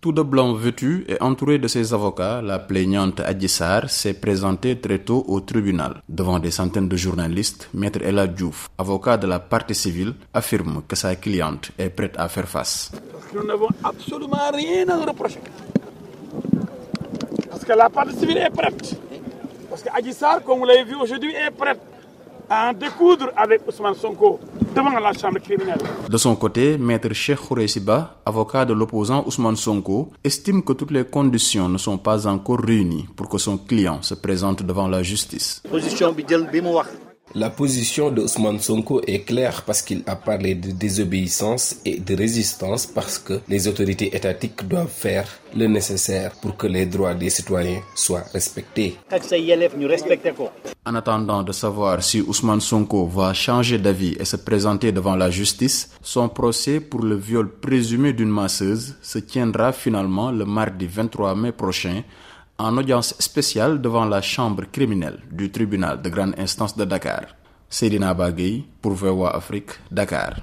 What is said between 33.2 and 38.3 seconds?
que son client se présente devant la justice. La position de